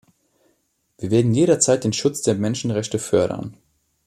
[0.97, 3.55] Wir werden jederzeit den Schutz der Menschenrechte fördern.